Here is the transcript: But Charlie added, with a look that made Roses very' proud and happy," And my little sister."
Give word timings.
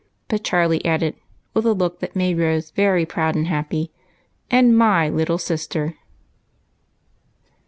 But 0.29 0.43
Charlie 0.43 0.83
added, 0.83 1.13
with 1.53 1.63
a 1.63 1.75
look 1.75 1.99
that 1.99 2.15
made 2.15 2.39
Roses 2.39 2.71
very' 2.71 3.05
proud 3.05 3.35
and 3.35 3.45
happy," 3.45 3.91
And 4.49 4.75
my 4.75 5.07
little 5.09 5.37
sister." 5.37 5.93